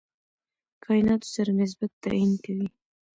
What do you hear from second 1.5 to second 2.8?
نسبت تعیین کوي.